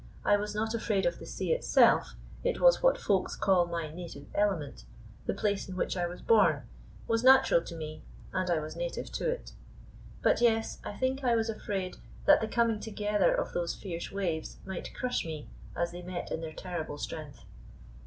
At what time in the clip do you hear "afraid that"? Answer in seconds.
11.51-12.41